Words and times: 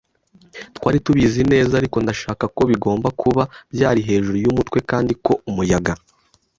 twari 0.75 0.97
tubizi 1.05 1.41
neza, 1.51 1.73
ariko 1.81 1.97
ndashaka 2.03 2.45
ko 2.55 2.61
bigomba 2.71 3.07
kuba 3.21 3.43
byari 3.73 3.99
hejuru 4.07 4.37
yumutwe 4.43 4.77
kandi 4.89 5.13
ko 5.25 5.33
umuyaga 5.49 5.93